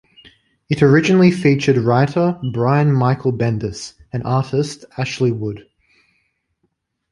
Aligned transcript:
It 0.67 0.81
originally 0.81 1.29
featured 1.29 1.77
writer 1.77 2.39
Brian 2.51 2.91
Michael 2.91 3.31
Bendis 3.31 3.93
and 4.11 4.23
artist 4.23 4.83
Ashley 4.97 5.31
Wood. 5.31 5.67